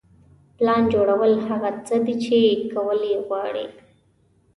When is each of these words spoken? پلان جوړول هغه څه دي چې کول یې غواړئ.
پلان 0.57 0.83
جوړول 0.93 1.33
هغه 1.47 1.69
څه 1.87 1.95
دي 2.05 2.15
چې 2.23 2.37
کول 2.73 2.99
یې 3.09 3.15
غواړئ. 3.27 3.67